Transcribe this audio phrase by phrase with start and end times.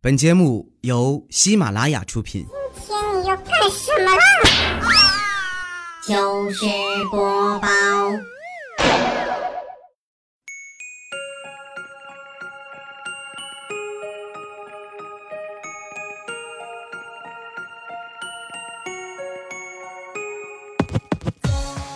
[0.00, 2.46] 本节目由喜马拉雅出品。
[2.86, 4.22] 今天你要干什么啦？
[6.06, 6.64] 糗事
[7.10, 7.68] 播报。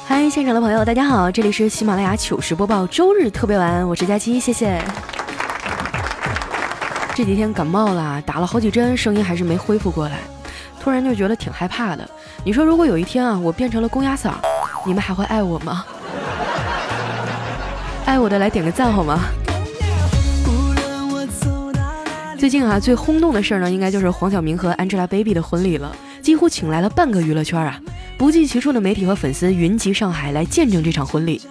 [0.05, 4.85] 嗨，现场的朋友，大家好，这里是喜马拉雅糗事播报周日特别晚，我是佳期，谢谢。
[7.15, 10.19] 这几天感冒了，打了好几针，声音还是没恢复过来，
[10.81, 12.09] 突然就觉得挺害怕的。
[12.43, 14.33] 你说如果有一天啊，我变成了公鸭嗓，
[14.87, 15.85] 你们还会爱我吗？
[18.07, 19.21] 爱我的来点个赞好吗？
[22.39, 27.79] 最近啊，最轰动的事儿呢，应该就是黄晓明和 Angelababy 的婚礼了，几乎请来了半个娱乐圈啊，
[28.17, 31.43] 不计其数的媒体和粉丝云集上海来见证这场婚礼。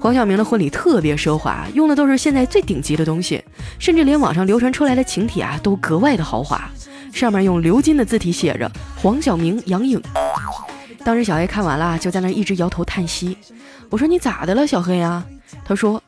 [0.00, 3.44] 黄晓明的婚礼特别奢华，用的都是现在最顶级的东西，
[3.78, 6.70] 甚至连网上流传出来的请帖啊都格外的豪华，
[7.12, 10.00] 上面用鎏金的字体写着“黄晓明、杨颖”。
[11.04, 13.36] 当时小黑看完了，就在那一直摇头叹息。
[13.90, 15.22] 我说：“你咋的了，小黑啊？”
[15.66, 16.02] 他说：“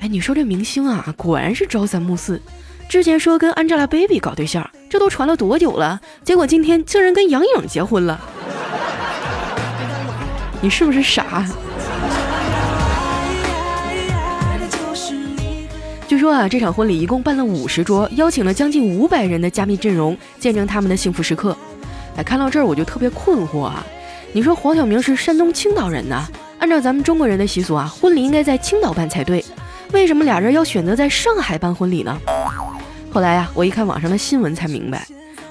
[0.00, 2.42] 哎，你说这明星啊，果然是朝三暮四。
[2.90, 5.98] 之前说跟 Angelababy 搞对象，这都传了多久了？
[6.24, 8.20] 结果今天竟然跟杨颖结婚了。
[10.60, 11.46] 你是不是傻？”
[16.10, 21.56] 据说啊，这场婚礼一共办了五十桌，邀请了将近五百人的嘉宾阵容，见证他们的幸福时刻。
[22.16, 23.86] 哎，看到这儿我就特别困惑啊！
[24.32, 26.26] 你说黄晓明是山东青岛人呢，
[26.58, 29.44] 按照咱们中国人的习俗啊，婚礼应该在青岛办才对，
[29.92, 32.18] 为什么俩人要选择在上海办婚礼呢？
[33.12, 35.06] 后来呀，我一看网上的新闻才明白，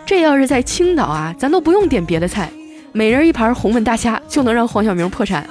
[0.06, 2.52] 这要是在青岛啊，咱都不用点别的菜，
[2.92, 5.48] 每人一盘红焖大虾就能让黄晓明破产。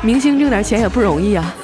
[0.00, 1.54] 明星挣点钱也不容易啊！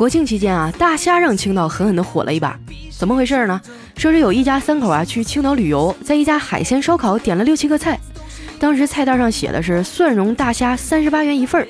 [0.00, 2.58] 国庆期间啊，大虾让青岛狠狠的火了一把。
[2.90, 3.60] 怎么回事呢？
[3.98, 8.00] 说是有一家三口啊去青岛旅游，在一家海鲜烧烤点了六七个菜，
[8.58, 11.68] 当时菜单上写的是蒜蓉大虾三十八元一份儿，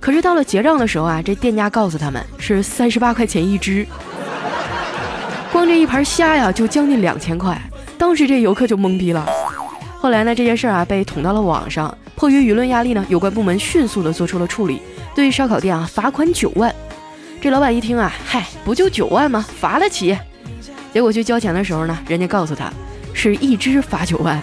[0.00, 3.86] 可是到了结账的时候啊，这店家告诉他们是三十八块钱一只，
[5.52, 7.56] 光这一盘虾呀就将近两千块，
[7.96, 9.24] 当时这游客就懵逼了。
[10.00, 14.82] 后来呢，这件事啊被捅到了网上，迫于舆论压力呢，有关部门迅速的做出了处理，
[15.14, 16.74] 对烧烤店啊罚款九万。
[17.40, 19.46] 这老板一听啊，嗨，不就九万吗？
[19.60, 20.16] 罚得起。
[20.92, 22.72] 结果去交钱的时候呢，人家告诉他，
[23.14, 24.42] 是一只罚九万。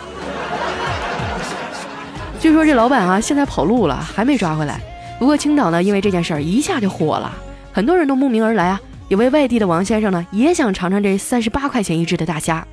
[2.39, 4.79] 据说这老板啊，现在跑路了，还没抓回来。
[5.19, 7.34] 不过青岛呢，因为这件事儿一下就火了，
[7.73, 8.79] 很多人都慕名而来啊。
[9.09, 12.66] 有位外地的王先生呢，也想尝尝这三十八块钱一只的大虾，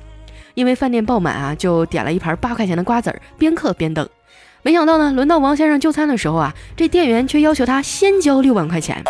[0.53, 4.07] 因为饭店爆满啊，就点了一盘八块钱的瓜子儿，边嗑边等。
[4.61, 9.03] 没想到呢，轮到王先生就餐的时候啊，这店员却要求他先交六万块钱。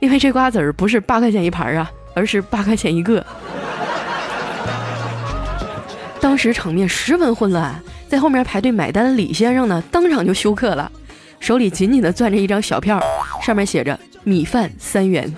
[0.00, 3.24] 因为这瓜子儿不是八块钱一盘啊，而是八块钱一个。
[6.20, 7.74] 当时场面十分混乱，
[8.08, 10.90] 在后面排队买单的李先生呢，当场就休克了，
[11.40, 13.00] 手里紧紧地攥着一张小票，
[13.42, 15.32] 上面写着“米饭三元”。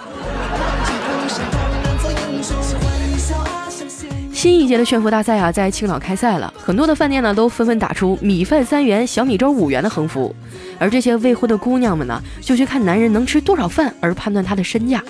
[4.41, 10.35] 新一届的炫富大赛啊，在青岛开赛了，很多的饭店呢都纷纷打出“米饭三元，小米粥五元”的横幅。
[10.79, 15.05] 而这些未婚的姑娘们呢，就去看男人能吃多少饭而判断他的身价。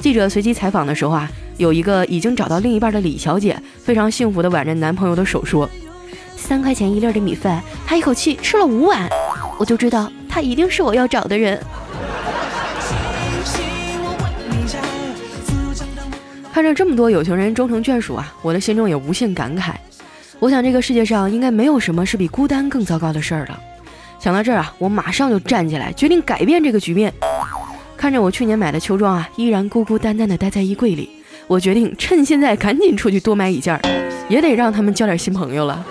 [0.00, 5.66] 记者随机采访的时候啊，有一个已经找到另一半的李小姐，非常幸福地挽着男朋友的手说
[6.36, 9.08] ：“三块钱一粒的米饭，她一口气吃了五碗，
[9.58, 11.58] 我就知道他一定是我要找的人。”
[16.58, 19.74] 看着这么多有情人终成眷属啊，我的心中也无限感慨。
[20.40, 23.56] 我想这个世界上应该没有什么是比孤单更糟糕的事儿了。
[24.18, 27.14] 想到这儿啊，我马上就站起来，决定改变这个局面。
[27.96, 31.08] 看着我去年买的秋装啊，依然孤孤单单的待在衣柜里，
[31.46, 33.80] 我决定趁现在赶紧出去多买一件，
[34.28, 35.86] 也得让他们交点新朋友了。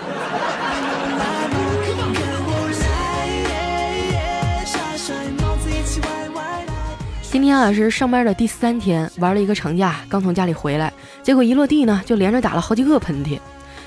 [7.38, 10.92] 今天啊是上班的第三天，玩了一个长假，刚从家里回来，
[11.22, 13.38] 结果一落地呢，就连着打了好几个喷嚏。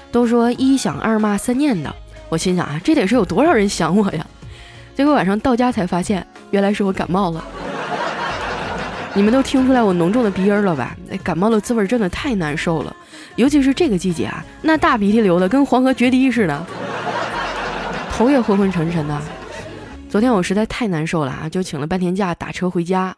[0.09, 1.89] 都说一想二骂三念叨。
[2.29, 4.25] 我心想啊，这得是有多少人想我呀？
[4.95, 7.43] 结果晚上到家才发现，原来是我感冒了。
[9.13, 10.95] 你们都听出来我浓重的鼻音了吧？
[11.09, 12.95] 那感冒的滋味真的太难受了，
[13.35, 16.65] 尤其是这个季节啊，那大鼻涕流的跟黄河决堤似的，
[18.15, 19.21] 头也昏昏沉沉的。
[20.07, 23.13] 昨天我实在太难受了啊，就请了半天假打车回家。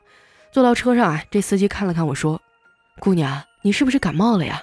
[0.54, 2.40] 坐到车上啊，这司机看了看我说
[3.02, 4.62] ：“姑娘，你是不是感冒了呀？”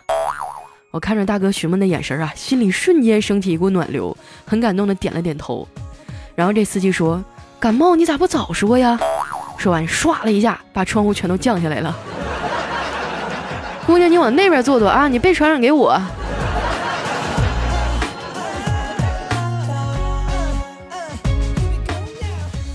[0.93, 4.17] 我看着大哥询问的眼神啊，心里瞬间升起一股暖流，
[4.47, 5.67] 很感动的点了点头。
[6.37, 7.21] 然后这司机说
[7.59, 8.97] ：“感冒你咋不早说呀？”
[9.59, 11.93] 说完唰了一下把窗户全都降下来了。
[13.85, 16.01] 姑娘，你往那边坐坐啊，你别传染给我。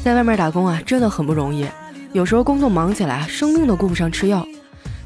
[0.04, 1.66] 在外面打工啊，真的很不容易。
[2.16, 4.48] 有时候工作忙起来，生病都顾不上吃药。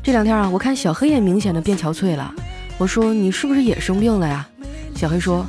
[0.04, 2.32] 这两天啊，我看小黑也明显的变憔悴了。
[2.78, 4.48] 我说你是不是也生病了呀？
[4.96, 5.44] 小黑说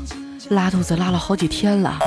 [0.48, 1.98] 拉肚子拉了好几天了。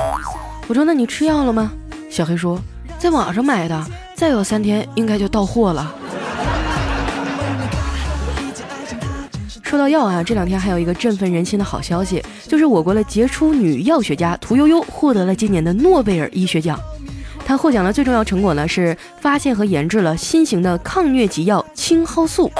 [0.66, 1.70] 我说那你吃药了吗？
[2.10, 2.60] 小黑说
[2.98, 3.86] 在网上买的，
[4.16, 5.94] 再有三天应该就到货了。
[9.62, 16.76] 说到药啊，这两天还有一个振奋人心的好消息，就是我国的杰出女药学家屠呦呦获得了今年的诺贝尔医学奖。
[17.46, 22.50] 他获奖的最重要成果呢，是发现和研制了新型的抗疟疾药青蒿素，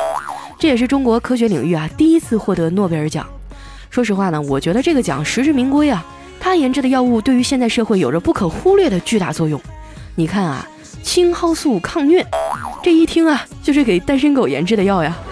[0.59, 3.27] 这也是中国科学领域啊第一次获得诺贝尔奖。
[3.91, 6.05] 说实话呢，我觉得这个奖实至名归啊，
[6.39, 9.61] 他研制的药物对于现代社会有着不可忽略的巨大作用。
[10.17, 10.69] 你看啊，
[11.03, 12.25] 青蒿素抗疟，
[12.83, 15.17] 这一听啊，就是给单身狗研制的药呀。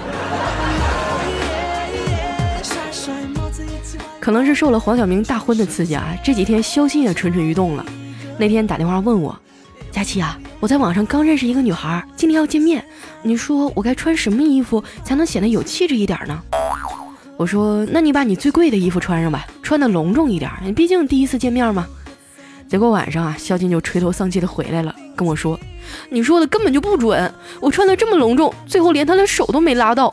[4.18, 7.84] 可能是受了黄晓明大婚的刺激啊，这几天肖鑫也蠢蠢欲动了。
[8.42, 9.38] 那天打电话问我，
[9.92, 12.84] 佳琪啊，我在网上刚认识一个女孩，今天要见面，
[13.22, 16.42] 你说我该穿什么衣服才能显得有气质一点呢？
[17.36, 21.86] 我说，那你把你最贵的衣服穿上吧，穿的隆重一点，你毕竟第一次见面嘛。
[22.68, 25.56] 结果晚上啊，肖金就垂头丧气的回来了，跟我说，
[26.10, 30.12] 你说的根本就不准，我穿的这么隆重，最后连他的手都没拉到。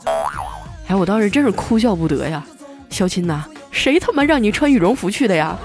[0.86, 2.46] 哎，我当时真是哭笑不得呀，
[2.90, 3.42] 肖金呐，
[3.72, 5.58] 谁他妈让你穿羽绒服去的呀？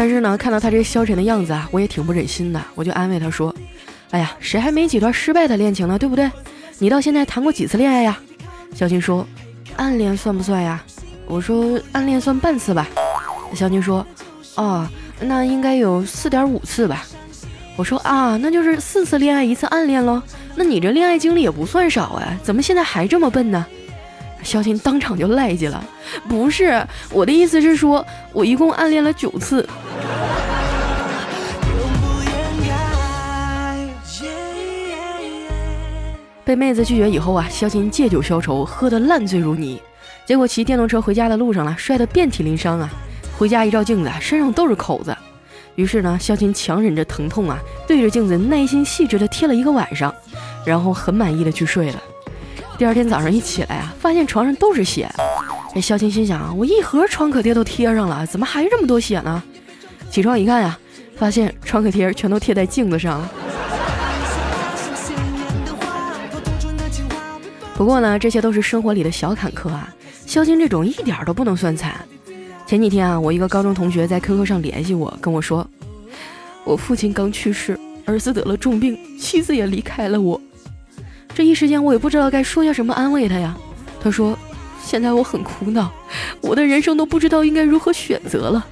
[0.00, 3.54] 但是呢，看到他这消沉的样子啊，我也挺不忍心的，我就安慰他说
[4.12, 5.98] ：“哎呀，谁还没几段失败的恋情呢？
[5.98, 6.30] 对不对？
[6.78, 8.18] 你到现在谈过几次恋爱呀？”
[8.74, 9.26] 小金说
[9.76, 10.82] ：“暗恋算不算呀？”
[11.28, 12.88] 我说：“暗恋算半次吧。”
[13.52, 14.06] 小金说
[14.56, 14.88] ：“哦，
[15.20, 17.04] 那应该有四点五次吧。”
[17.76, 20.22] 我说：“啊，那就是四次恋爱一次暗恋喽？
[20.54, 23.66] 那你这恋爱经历也不算少啊，怎么现在还这么笨呢？”
[24.42, 25.84] 肖金当场就赖叽了
[26.26, 26.82] ：“不是，
[27.12, 28.02] 我的意思是说，
[28.32, 29.68] 我一共暗恋了九次。”
[36.44, 39.80] 被妹子拒绝以后啊，肖金借酒消愁，喝得烂醉如泥。
[40.26, 42.88] 结果骑电动车回家的路上了，摔得遍体鳞伤啊！
[43.36, 45.16] 回家一照镜子，身上都是口子。
[45.74, 50.14] 于是呢，肖金强忍着疼痛啊，对着镜子耐心细致的贴了一个晚上，
[50.64, 52.02] 然后很满意的去睡了。
[52.78, 55.08] 第二天早上一起来啊，发现床上都是血。
[55.74, 59.42] 这肖金心想，我一盒创可贴都贴上了，怎么还这么多血呢？
[60.10, 60.78] 起床一看呀，
[61.16, 63.30] 发现创可贴全都贴在镜子上了。
[67.80, 69.88] 不过呢，这些都是生活里的小坎坷啊。
[70.26, 71.98] 肖金这种一点都不能算惨。
[72.66, 75.66] 前几天啊，我一个高中同学在 QQ 上联系我，跟我说，
[76.62, 80.38] 我父亲刚去世，儿子得了重病，妻子也离开了我。
[81.34, 83.56] 这一时间我也不知道该说些什么安慰他呀。
[83.98, 84.38] 他说，
[84.84, 85.90] 现在我很苦恼，
[86.42, 88.66] 我的人生都不知道应该如何选择了。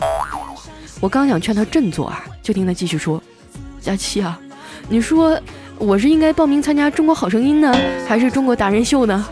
[1.00, 3.22] 我刚想劝他振作啊，就听他继续说，
[3.80, 4.38] 佳琪啊，
[4.86, 5.40] 你说。
[5.80, 7.72] 我是应该报名参加《中国好声音》呢，
[8.06, 9.24] 还是《中国达人秀》呢？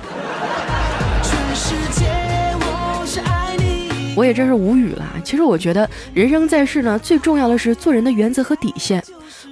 [4.14, 5.04] 我也真是无语了。
[5.24, 9.02] 其实我觉得人生在世呢，最重要的是做人的原则和底线。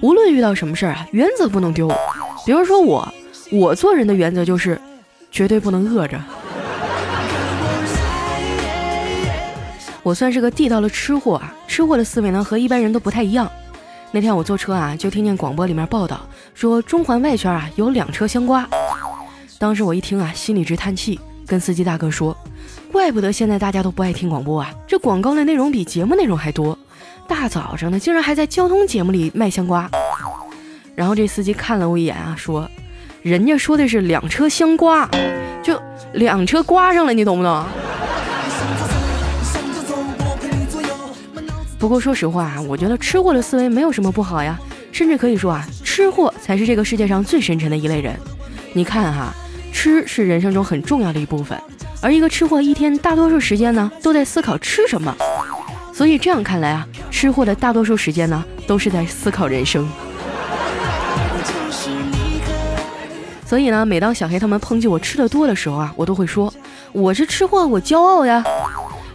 [0.01, 1.87] 无论遇到什么事儿啊，原则不能丢。
[2.45, 3.07] 比如说我，
[3.51, 4.79] 我做人的原则就是
[5.29, 6.19] 绝对不能饿着。
[10.01, 13.51] 我算是个地道的吃货啊，吃货的思维呢和一般人都不太一样。
[14.15, 16.21] 那天我坐车啊，就听见广播里面报道
[16.53, 18.65] 说中环外圈啊有两车香瓜。
[19.59, 22.33] 当时我一听啊，心里直叹气，跟司机大哥说
[22.93, 26.79] ：“怪不得现在大家都不爱听广播啊，这广告的内容比节目内容还多。
[27.27, 29.91] 大早上的竟然还在交通节目里卖香瓜。”
[30.95, 32.71] 然后这司机看了我一眼啊，说
[33.21, 35.09] ：“人家说的是两车香瓜，
[35.61, 35.77] 就
[36.13, 37.65] 两车刮上了，你懂不懂？”
[41.77, 44.57] 不过说实话啊，我觉得吃货的思维没有什么不好呀，
[44.91, 48.17] 甚至可以说啊，吃货才是这个世界上最深沉的一类人。
[48.73, 49.33] 你看哈，
[49.71, 51.59] 吃是人生中很重要的一部分，
[52.01, 55.15] 而一个吃货一天大多数时间呢都在思考吃什么，
[55.93, 59.87] 所以这样看来啊，吃货的大多数时间呢都是在思考人生。
[63.45, 66.51] 所以呢，每当小黑他们抨击我吃的多的时候啊，我都会说
[66.93, 68.43] 我是吃货，我骄傲呀。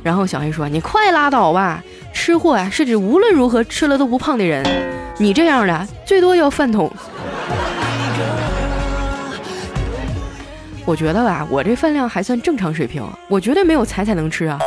[0.03, 1.83] 然后小黑说：“你快拉倒吧。”
[2.23, 4.63] 吃货呀，是指无论如何吃了都不胖的人。
[5.17, 6.93] 你这样的最多要饭桶。
[10.85, 14.59] 我觉得吧，我这饭量还算正常水平，我绝对没有彩彩能吃啊。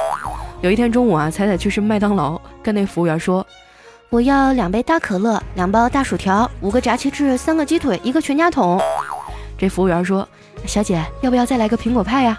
[0.62, 3.46] 有一天中午啊，彩彩去吃麦当劳，跟那服务员说
[4.10, 8.82] ：“我要两杯大可乐，两包大薯条，五个炸鸡翅，三个鸡腿，一个全家桶。
[9.60, 10.28] 这服务员说
[10.66, 12.36] ：“小姐，要不要再来个苹果派呀？”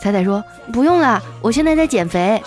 [0.00, 0.42] 彩彩说
[0.72, 2.40] ：“不用了，我现在在减肥。”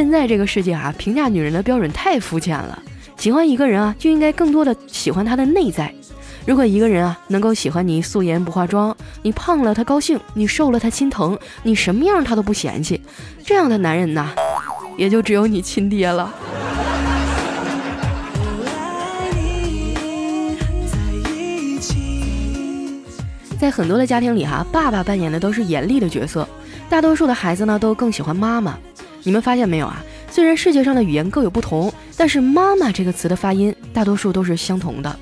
[0.00, 2.82] 现在这个世界啊，评价女人的标准太肤浅了。
[3.18, 5.94] 喜欢一个人啊，就应该更多的喜欢他的内在。
[6.46, 12.98] 如果一个人啊能够喜欢你素颜不化妆，你胖了他高兴，你瘦了他心疼，你什么样他都不嫌弃，
[13.44, 14.30] 这样的男人呐，
[14.96, 16.32] 也就只有你亲爹了。
[23.60, 26.48] 在很多的家庭里哈，爸爸扮演的都是严厉的角色，
[26.88, 28.78] 大多数的孩子呢都更喜欢妈妈。
[29.22, 30.02] 你们发现没有啊？
[30.30, 35.14] 虽然世界上的语言各有不同，但是“妈妈”这个词的发音大多数都是相同的。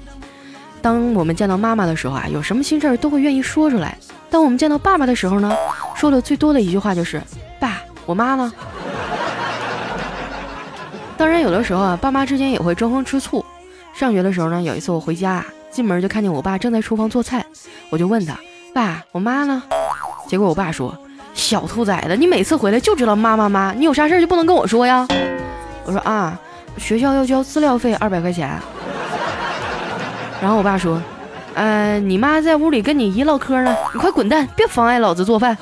[0.80, 3.96] 当我们见到妈妈的时候啊，有什么心事儿都会愿意说出来；
[4.30, 5.52] 当我们见到爸爸的时候呢，
[5.96, 7.20] 说的最多的一句话就是
[7.58, 8.52] “爸，我妈呢？”
[11.16, 13.44] 当然，有的时候啊，爸妈之间也会争风吃醋。
[13.94, 17.44] 上学的时候呢，有一次我回家，进门就看见我爸正在厨房做菜，
[17.90, 18.38] 我就问他
[18.72, 19.62] ：“爸，我妈呢？”
[20.28, 20.96] 结果我爸说。
[21.48, 25.08] 小兔崽子，你每次回来就知道妈妈妈，你有啥事就不能跟我说呀？
[25.86, 26.38] 我说啊，
[26.76, 28.50] 学校要交资料费二百块钱。
[30.42, 31.00] 然后我爸说，
[31.54, 35.56] 呃，你妈在屋里跟你姨唠嗑呢，你快滚蛋，别妨碍老子做饭。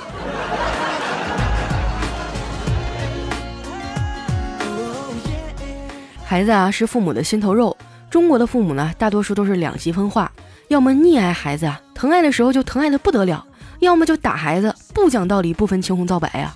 [6.25, 7.77] 孩子啊，是父母的心头肉。
[8.11, 10.33] 中国的父母呢，大多数都是两极分化，
[10.67, 13.47] 要么溺爱孩子啊，疼爱的时候就疼爱的不得了。
[13.81, 16.55] 要么就打孩子，不讲道理，不分青红皂白呀。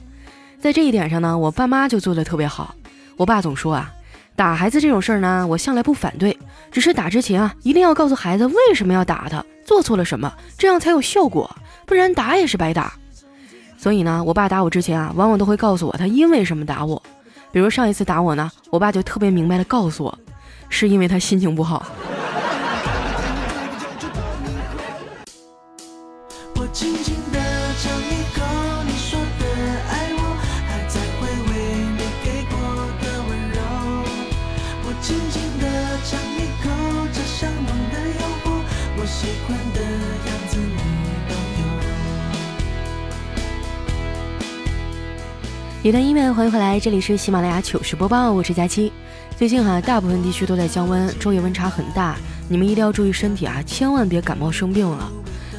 [0.60, 2.74] 在这一点上呢，我爸妈就做的特别好。
[3.16, 3.92] 我爸总说啊，
[4.36, 6.38] 打孩子这种事儿呢，我向来不反对，
[6.70, 11.50] 只是打之前啊，一定要告诉孩子为什么要打他，做错了什么，这样才有效果，
[11.86, 12.92] 不然打也是白打。
[13.76, 17.02] 所以呢，我爸打我之前啊，往往都会告诉我他因为什么打我。
[17.52, 20.18] 比如上一次打我呢，我爸就特别明白的告诉我，
[20.68, 21.86] 是因为他心情不好。
[45.82, 48.92] 一段音乐，欢迎回来，这里是喜马拉雅糗事播报，我是佳期。
[49.34, 52.16] 最近哈，大部分地区都在降温，昼夜温差很大，
[52.50, 55.10] 你们一定要注意身体啊，千万别感冒生病了。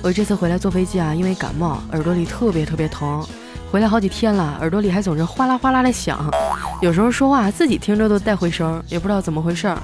[0.03, 3.25] 我这次回来坐飞机啊，因为感冒，耳朵里特别特别疼，
[3.71, 6.29] 回来好几天了，耳朵里还总是哗啦哗啦的响，
[6.83, 9.81] 有时候说话自己听着都带回声，也不知道怎么回事儿。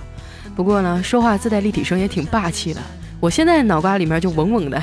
[0.56, 2.82] 不过呢，说话自带立体声也挺霸气的，
[3.20, 4.80] 我现在脑瓜里面就嗡嗡的。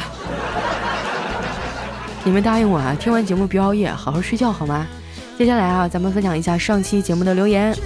[2.25, 4.85] 你们答应我啊，听完节目别熬夜，好好睡觉好吗？
[5.37, 7.77] 接下来啊，咱们分享一下上期节目的留言。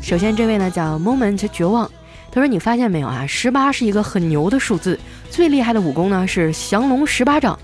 [0.00, 1.90] 首先这位呢叫 Moment 绝望，
[2.30, 3.26] 他说：“你发现没有啊？
[3.26, 4.96] 十八是一个很牛的数字，
[5.28, 7.58] 最厉害的武功呢是降龙十八掌，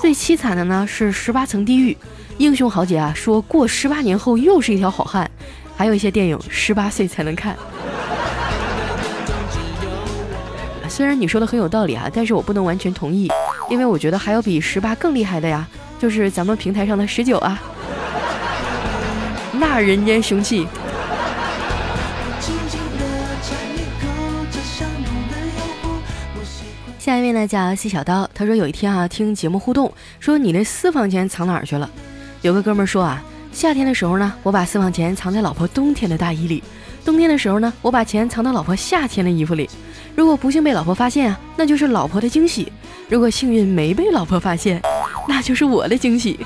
[0.00, 1.96] 最凄惨的呢是十八层地狱。
[2.38, 5.30] 英雄豪杰啊，说过十八年后又是一条好汉。
[5.76, 7.54] 还有一些电影十八岁才能看。
[10.88, 13.30] 虽然你说的很有道理啊，但是我不能完全同意，
[13.70, 15.64] 因为我觉得还有比十八更厉害的呀，
[16.00, 17.62] 就是咱们平台上的十九啊。”
[19.60, 20.66] 那人间凶器。
[26.98, 31.90] 下一位呢叫细小刀，他说有一天啊听节目互动，说你的私房钱藏哪儿去了？
[32.40, 36.62] 有个哥们说啊，夏天的时候呢，我把私房钱藏在老婆冬天的大衣里；
[37.04, 39.68] 冬天的时候呢，我把钱藏到老婆夏天的衣服里。
[40.16, 42.64] 如果不幸被老婆发现啊，那就是老婆的惊喜；
[43.10, 44.80] 如果幸运没被老婆发现，
[45.28, 46.40] 那就是我的惊喜。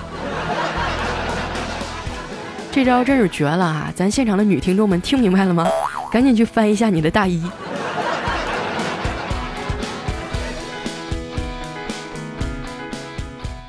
[2.75, 3.93] 这招真是绝了啊！
[3.95, 5.65] 咱现场的女听众们听明白了吗？
[6.11, 7.41] 赶紧去翻一下你的大衣。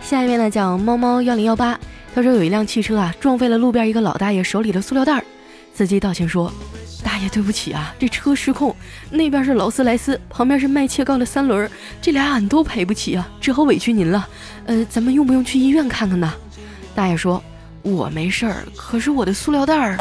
[0.02, 1.80] 下一位呢，叫猫猫幺零幺八，
[2.16, 5.24] 他说有一辆汽车啊撞飞了路边一个老大爷手里的塑料袋儿，
[5.76, 6.52] 司机道歉说
[7.06, 8.76] ：“大爷对不起啊，这车失控，
[9.12, 11.70] 那边是劳斯莱斯，旁边是卖切糕的三轮，
[12.02, 14.28] 这俩俺都赔不起啊，只好委屈您了。
[14.66, 16.34] 呃，咱们用不用去医院看看呢？”
[16.96, 17.40] 大爷说。
[17.86, 19.96] 我没事儿，可是我的塑料袋儿。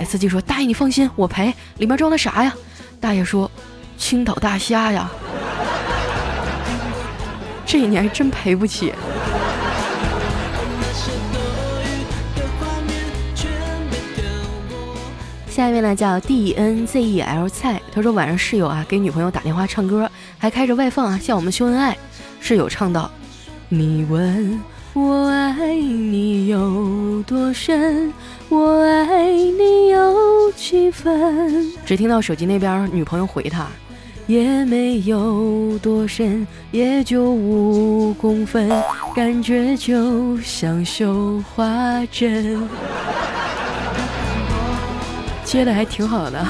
[0.00, 1.52] 哎，司机说：“大爷你放心，我赔。
[1.76, 2.54] 里面装的啥呀？”
[2.98, 3.50] 大爷说
[3.98, 5.10] ：“青岛大虾呀。
[7.66, 8.94] ”这你还真赔不起。
[15.50, 21.94] 下一位呢叫 D N Z E L 菜，他说晚上室友啊给女朋友打电话唱歌，还开着外放啊向我们秀恩爱。
[22.40, 23.10] 室友唱道
[23.68, 24.60] ：“你问。”
[24.98, 28.10] 我爱你有多深，
[28.48, 31.70] 我爱你有几分。
[31.84, 33.66] 只听到手机那边女朋友回他，
[34.26, 38.70] 也没有多深，也就五公分，
[39.14, 42.66] 感觉就像绣花针。
[45.44, 46.42] 接的还挺好的。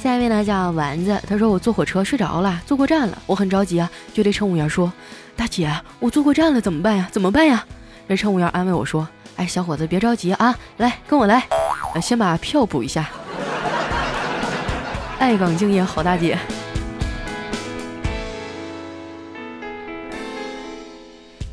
[0.00, 4.92] 下一位呢叫丸子，他说我坐火车睡着了，坐过站了，我很着急啊，就对乘务员说
[5.34, 7.08] ：“大姐，我坐过站了，怎么办呀？
[7.10, 7.64] 怎么办呀？”
[8.08, 11.44] 这乘务员安慰我说：“哎，小伙子别着急啊，来跟我来，
[12.00, 13.10] 先把票补一下。
[15.18, 16.38] ”爱岗敬业好大姐。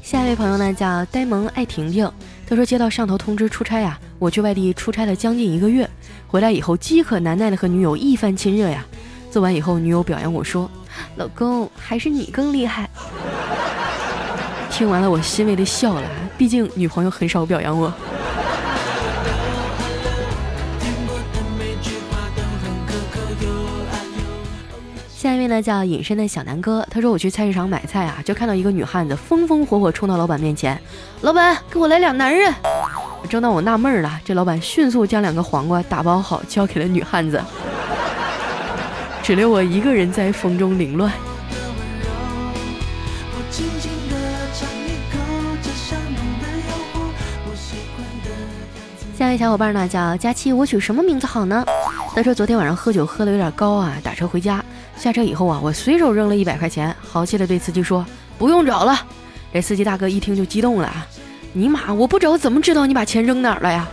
[0.04, 2.10] 下一位朋友呢叫呆萌爱婷婷，
[2.48, 5.90] 他说接到上头通知出差呀，我去外地出差了将近一个月，
[6.28, 8.86] 回来以后饥渴难耐的和女友一番亲热呀。
[9.30, 10.70] 做完以后，女友表扬我说
[11.18, 12.90] ：“老公，还是你更厉害。”
[14.72, 16.04] 听完了，我欣慰的笑了，
[16.38, 17.94] 毕竟女朋友很少表扬我。
[25.16, 30.80] 下一位呢叫隐身的小南哥，他说我去菜市场买菜啊，就看到一个女汉子风风火火冲到老板面前，
[31.22, 32.54] 老板给我来俩男人。
[33.28, 37.42] 正当我纳闷了，这老板迅速将两个黄瓜打包好交给了女汉子，
[39.24, 41.12] 只留我一个人在风中凌乱。
[49.18, 51.66] 下一位小伙伴呢叫佳期，我取什么名字好呢？
[52.14, 54.64] 他说昨天晚上喝酒喝的有点高啊，打车回家。
[54.98, 58.06] 下车以后啊，我随手扔了一百块钱，豪气的对司机说
[58.38, 58.98] ：“不用找了。”
[59.54, 61.08] 这司机大哥一听就激动了啊
[61.58, 63.88] ：“尼玛，我不找怎么知道你把钱扔哪儿了呀？”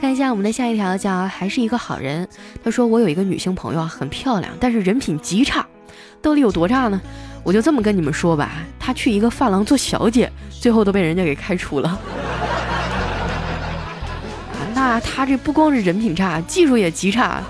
[0.00, 2.26] 看一下我们的下一条，叫还是一个好人。
[2.64, 5.64] 他说：“我有一个女性朋友啊，很漂亮，但是人品极差。
[6.20, 7.00] 到底有多差呢？
[7.44, 11.96] 我就这么跟你们说吧，她去一个发廊做小姐，最后都被人家给开除了。”
[14.74, 17.40] 那他这不光是人品差，技术也极差。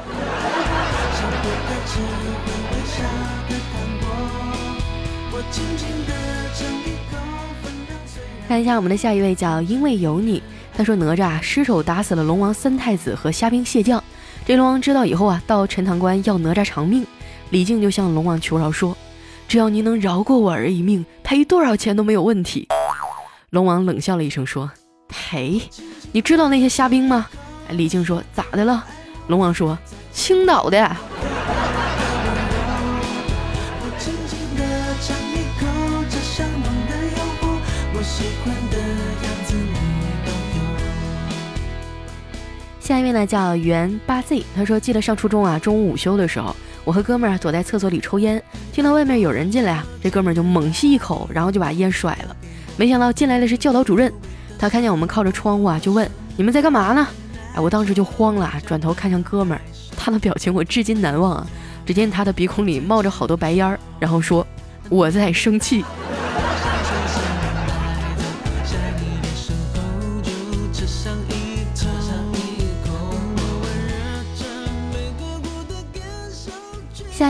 [8.49, 10.43] 看一下我们的下一位，叫因为有你。
[10.75, 14.03] 他说哪吒失手打死了龙王三太子和虾兵蟹将，
[14.47, 17.07] 这龙王知道以后啊，到陈塘关要哪吒偿命。
[17.51, 18.97] 李靖就向龙王求饶说
[19.49, 22.69] ：“只要您能饶过我儿一命，赔多少钱都没有问题。”
[23.51, 24.71] 龙王冷笑了一声说
[25.09, 25.61] ：“赔。”
[26.13, 27.27] 你知道那些虾兵吗？
[27.71, 28.85] 李靖说：“咋的了？”
[29.29, 29.77] 龙王说
[30.13, 30.97] ：“青岛的。”
[42.89, 52.35] 下一位呢叫袁八 Z，他说：“记得上初中啊，中午午休的时候，我和哥们儿躲在厕所里抽烟，听到外面有人进来啊，这哥们儿就猛吸一口，然后就把烟甩了。
[52.79, 54.11] 没想到进来的是教导主任。”
[54.59, 57.07] 他看见我们靠着窗户啊，就问：“你们在干嘛呢？”
[57.55, 59.61] 哎，我当时就慌了，转头看向哥们儿，
[59.95, 61.47] 他的表情我至今难忘啊。
[61.85, 64.47] 只见他的鼻孔里冒着好多白烟儿，然后说
[64.89, 65.85] ：“我在生气。”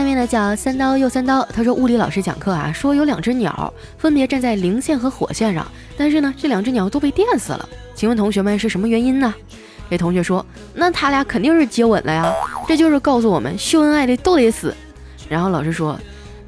[0.09, 7.69] 面呢叫三刀又三刀，他说物理老师讲课啊，说有两只鸟分别站在零线和火线上，但是呢这两只鸟都被电死了。
[7.93, 9.31] 请问同学们是什么原因呢？
[9.87, 10.43] 这同学说，
[10.73, 12.33] 那他俩肯定是接吻了呀，
[12.67, 14.73] 这就是告诉我们秀恩爱的都得死。
[15.29, 15.95] 然后老师说，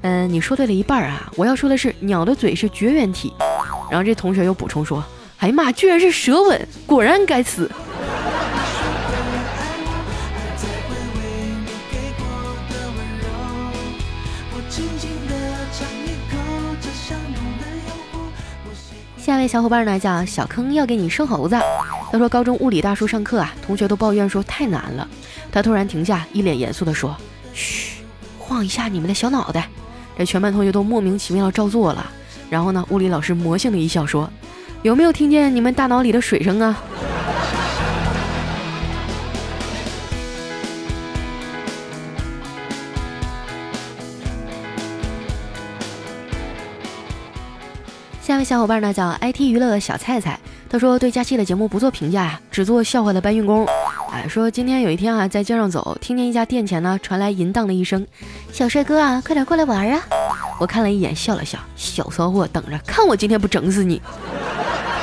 [0.02, 3.32] 嗯，你说对了一半啊，我要说的是鸟的嘴是绝缘体。
[3.92, 5.04] 然后这同学又补充说，
[5.38, 7.70] 哎呀妈，居然是舌吻，果然该死。
[19.32, 21.58] 下位小伙伴呢叫小坑，要给你生猴子。
[22.12, 25.08] 他说高中物理大叔上课啊，同学都抱怨说太难了。
[25.50, 27.16] 他突然停下，一脸严肃地说
[27.56, 28.04] ：“嘘，
[28.38, 29.70] 晃一下你们的小脑袋。”
[30.20, 32.12] 这全班同学都莫名其妙照做了。
[32.50, 34.30] 然后呢，物理老师魔性的一笑说
[34.84, 36.78] ：“有没有听见你们大脑里的水声啊？”
[48.42, 53.68] 位小伙伴呢叫 IT 娱乐小菜菜，他说对佳期的节目不做评价呀，只做笑话的搬运工。
[54.12, 58.04] 哎，说今天有一天啊，在街上走，听见一家店前呢传来淫荡的一声
[58.52, 60.02] ：“小帅哥啊，快点过来玩啊！”
[60.60, 64.02] 我看了一眼，笑了笑，小骚货，等着看我今天不整死你。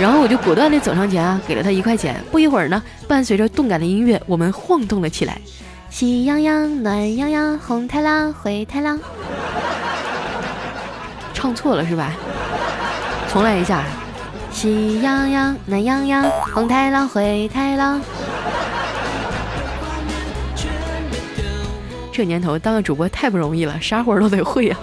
[0.01, 2.21] 然后我就果断地走上前啊，给了他一块钱。
[2.33, 5.41] 不一会儿呢，伴随着动感的音乐，我们晃动了起来。
[5.91, 8.99] 喜羊羊，暖羊羊，红太狼，灰太狼。
[11.33, 12.13] 唱错了是吧？
[13.31, 13.85] 重来一下。
[14.51, 18.01] 喜羊羊，暖羊羊，红太狼，灰太狼。
[22.11, 24.77] 这年头当个主播太不容易了，啥活都得会呀。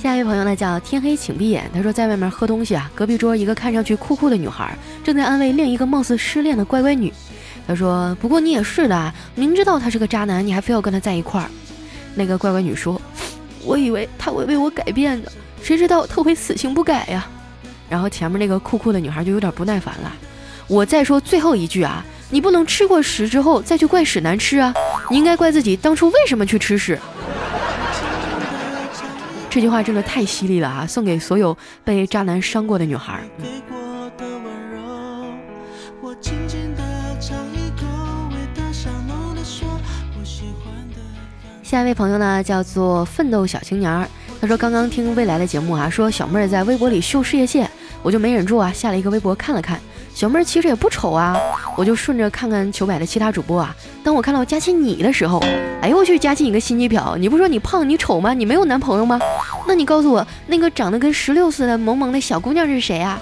[0.00, 7.12] 下一位朋友呢叫天黑请闭眼，他说在外面喝东西啊，隔壁桌一个看上去酷酷的女孩正在安慰另一个貌似失恋的乖乖女。
[7.70, 11.48] 他说：“不过你也是的，明知道他是个渣男，你还非要跟他在一块儿。”
[12.16, 13.00] 那个乖乖女说
[13.64, 15.30] ：“我以为他会为我改变的，
[15.62, 17.28] 谁知道他会死性不改呀。”
[17.88, 20.12] 然后前面那个酷酷的女孩就有点不耐烦了
[20.66, 24.74] ：“我再说最后一句啊，你不能吃过屎之后再去怪屎难吃啊，
[25.08, 26.98] 你应该怪自己当初为什么去吃屎。”
[29.48, 30.84] 这句话真的太犀利了啊！
[30.88, 33.20] 送给所有被渣男伤过的女孩。
[33.38, 33.44] 嗯
[41.70, 44.04] 下一位朋友呢，叫做奋斗小青年儿。
[44.40, 47.70] 他说刚刚听未来的节目啊，说小妹儿在微博里秀事业线，
[48.02, 49.78] 我就没忍住啊，下了一个微博看了看。
[50.12, 51.38] 小妹儿其实也不丑啊，
[51.76, 53.72] 我就顺着看看糗百的其他主播啊。
[54.02, 55.38] 当我看到佳琪你的时候，
[55.80, 57.16] 哎呦我去，佳琪你个心机婊！
[57.16, 58.34] 你不说你胖你丑吗？
[58.34, 59.20] 你没有男朋友吗？
[59.68, 63.16] 那你告诉我，那个长得跟石榴似的萌萌的小姑娘是谁啊？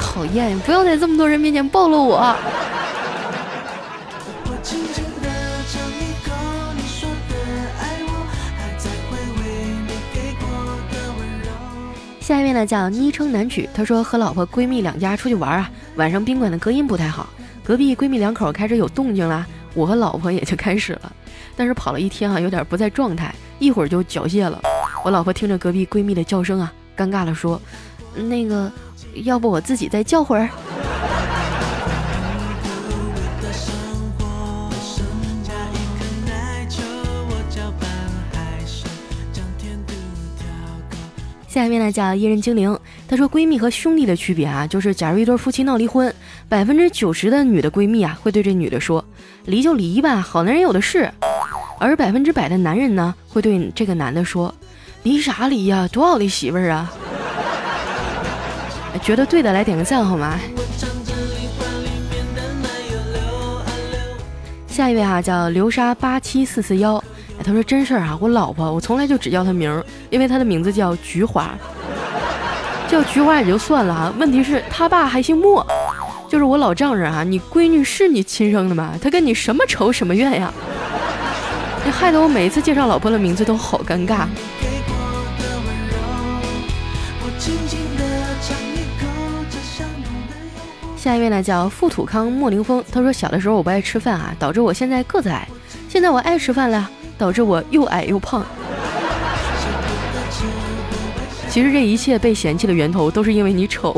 [0.00, 0.58] 讨厌！
[0.60, 2.34] 不要在这么多人面前暴露我。
[12.24, 17.28] 下一位呢叫昵称男曲，他说和老婆闺蜜两家出去玩啊，晚上宾馆的隔音不太好，
[17.62, 21.12] 隔壁闺蜜两口开始有动静了，我和老婆也就开始了。
[21.54, 24.58] 但是跑了一天啊，有点不在状态，一会儿就缴械了。
[25.04, 27.60] 我老婆听着隔壁闺蜜的叫声啊，尴尬的说
[28.16, 28.72] ：“那个，
[29.24, 30.48] 要不我自己再叫会儿。”
[41.54, 46.12] 下一位呢叫伊人精灵，她说闺蜜和兄弟的区别啊，就是假如一对夫妻闹离婚，
[46.48, 49.04] 百分之九十的女的闺蜜啊会对这女的说
[49.46, 51.08] ：“离就离吧，好男人有的是。”
[51.78, 54.52] 而百分之百的男人呢，会对这个男的说
[55.04, 56.92] ：“离啥离呀，多好的媳妇儿啊！”
[59.00, 60.36] 觉得对的来点个赞好吗？
[64.66, 67.03] 下一位哈叫流沙八七四四幺，
[67.44, 71.54] 他说真事儿啊，我老婆我从来就只叫她名儿，因为她的名字叫菊花，
[72.88, 75.64] 叫菊花也就算了啊，问题是她爸还姓莫，
[76.26, 78.94] 就是我老丈人啊，你闺女是你亲生的吗？
[79.00, 80.52] 他跟你什么仇什么怨呀？
[81.84, 84.26] 你害得我每一次介绍老婆的名字都好尴尬。
[90.96, 95.46] 下一位呢叫富土康莫凌风，他说小的时候我不爱吃饭啊，导致我现在个子矮，
[95.90, 98.44] 现在我爱吃饭了，导致我又矮又胖。
[101.48, 103.94] 其实这一切被嫌弃的源头都是因为你丑。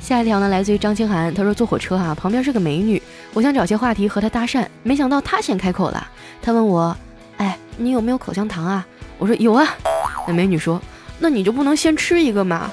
[0.00, 1.32] 下一条呢，来自于张清涵。
[1.32, 3.00] 他说坐火车哈，旁边是个美女，
[3.32, 6.06] 我想找些话题和她搭讪，没想到她先开口了。
[6.42, 6.94] 她问我，
[7.38, 8.86] 哎，你有没有口香糖啊？
[9.16, 9.66] 我说有啊。
[10.26, 10.80] 那美女说，
[11.18, 12.70] 那你就不能先吃一个吗？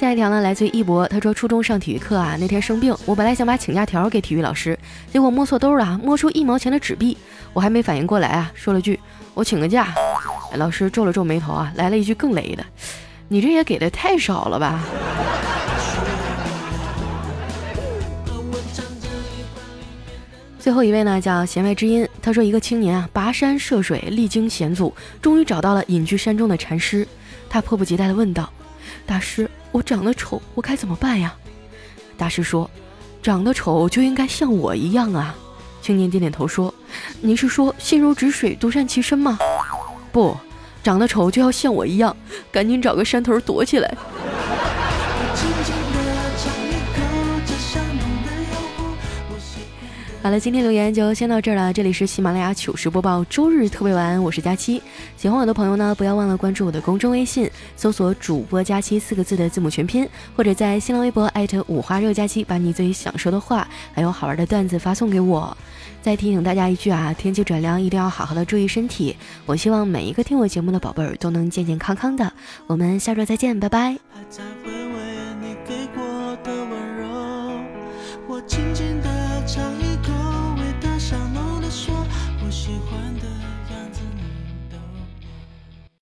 [0.00, 1.06] 下一条呢，来自于一博。
[1.08, 4.78] 他说初中上体育课啊，那天生病，我本来想把请假条给体育老师，
[5.12, 7.18] 结果摸错兜了，摸出一毛钱的纸币。
[7.52, 8.98] 我还没反应过来啊，说了句
[9.34, 9.92] 我请个假。
[10.54, 12.64] 老师皱了皱眉头啊，来了一句更雷的
[13.28, 14.82] ：“你这也给的太少了吧？”
[20.58, 22.08] 最后一位呢，叫弦外之音。
[22.22, 27.06] 他说，一个青年啊，跋山涉水，历经险阻，终于找到了隐居山中的禅师。
[27.50, 28.50] 他迫不及待地问道
[29.04, 31.34] ：“大师，我长得丑，我该怎么办呀？”
[32.16, 32.70] 大师说
[33.22, 35.34] ：“长得丑就应该像我一样啊。”
[35.82, 36.74] 青年点点头说
[37.22, 39.38] ：“你是说心如止水，独善其身吗？”
[40.12, 40.36] 不，
[40.82, 42.14] 长得丑就要像我一样，
[42.52, 43.96] 赶紧找个山头躲起来。
[50.22, 51.72] 好了，今天留言就先到这儿了。
[51.72, 54.82] 这里是喜马拉雅糗事播报周日特别晚，我是佳期。
[55.16, 60.06] 喜欢我的朋友呢，不要忘了关注我的公众微信，搜索“主播佳期”四个字的字母全拼，
[60.36, 65.56] 或者在新浪微博艾特五花肉佳期，把你最想说的话还有好玩的段子发送给我。
[66.02, 69.16] 再提醒大家一句啊，天气转凉，一定要好好的注意身体。
[69.46, 72.30] 我希望每一个听我节目的宝贝儿都能健健康康的。
[72.66, 73.96] 我们下周再见，拜拜。